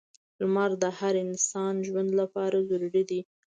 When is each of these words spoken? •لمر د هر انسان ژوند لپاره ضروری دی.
•لمر 0.39 0.71
د 0.83 0.85
هر 0.99 1.13
انسان 1.25 1.73
ژوند 1.87 2.11
لپاره 2.19 2.57
ضروری 2.69 3.03
دی. 3.09 3.21